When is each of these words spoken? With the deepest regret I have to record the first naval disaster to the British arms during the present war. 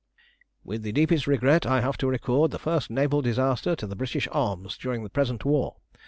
With 0.63 0.81
the 0.81 0.91
deepest 0.91 1.27
regret 1.27 1.67
I 1.67 1.81
have 1.81 1.95
to 1.97 2.07
record 2.07 2.49
the 2.49 2.57
first 2.57 2.89
naval 2.89 3.21
disaster 3.21 3.75
to 3.75 3.85
the 3.85 3.95
British 3.95 4.27
arms 4.31 4.75
during 4.75 5.03
the 5.03 5.11
present 5.11 5.45
war. 5.45 5.75